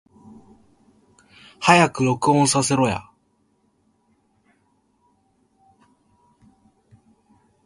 [1.59, 3.03] 早く録音させろや